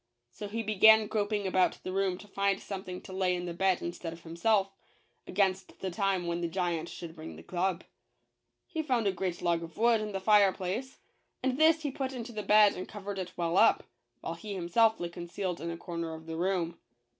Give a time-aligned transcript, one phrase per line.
[0.31, 3.83] So he began groping about the room to find something to lay in the bed
[3.83, 4.71] instead of himself,
[5.27, 7.83] against the time when the giant should bring the club.
[8.65, 10.97] He found a great log of wood in the fire place;
[11.43, 13.83] and this he put into the bed and covered it well up,
[14.21, 16.79] while he himself lay concealed in a corner of the room.